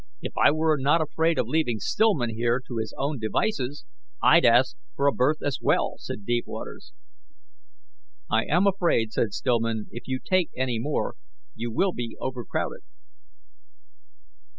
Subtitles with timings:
[0.19, 3.85] "If I were not afraid of leaving Stillman here to his own devices,
[4.19, 6.91] I'd ask for a berth as well," said Deepwaters.
[8.27, 11.13] "I am afraid," said Stillman, "if you take any more,
[11.53, 12.81] you will be overcrowded."